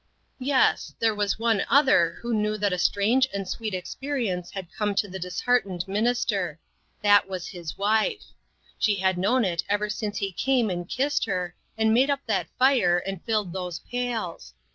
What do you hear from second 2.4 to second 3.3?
that a strange